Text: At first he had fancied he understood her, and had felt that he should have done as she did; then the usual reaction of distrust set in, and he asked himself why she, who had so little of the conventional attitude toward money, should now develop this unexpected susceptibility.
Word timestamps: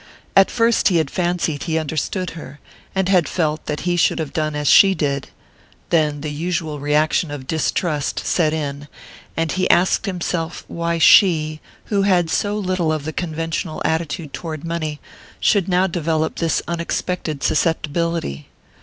At 0.35 0.49
first 0.49 0.87
he 0.87 0.95
had 0.97 1.11
fancied 1.11 1.65
he 1.65 1.77
understood 1.77 2.31
her, 2.31 2.59
and 2.95 3.07
had 3.07 3.29
felt 3.29 3.67
that 3.67 3.81
he 3.81 3.95
should 3.95 4.17
have 4.17 4.33
done 4.33 4.55
as 4.55 4.67
she 4.67 4.95
did; 4.95 5.29
then 5.91 6.21
the 6.21 6.31
usual 6.31 6.79
reaction 6.79 7.29
of 7.29 7.45
distrust 7.45 8.19
set 8.25 8.51
in, 8.51 8.87
and 9.37 9.51
he 9.51 9.69
asked 9.69 10.07
himself 10.07 10.65
why 10.67 10.97
she, 10.97 11.59
who 11.93 12.01
had 12.01 12.31
so 12.31 12.57
little 12.57 12.91
of 12.91 13.05
the 13.05 13.13
conventional 13.13 13.79
attitude 13.85 14.33
toward 14.33 14.63
money, 14.65 14.99
should 15.39 15.69
now 15.69 15.85
develop 15.85 16.37
this 16.37 16.63
unexpected 16.67 17.43
susceptibility. 17.43 18.47